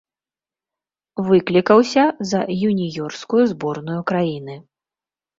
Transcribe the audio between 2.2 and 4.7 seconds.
за юніёрскую зборную краіны.